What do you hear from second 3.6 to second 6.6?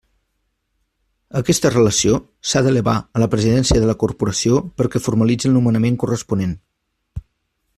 de la Corporació perquè formalitzi el nomenament corresponent.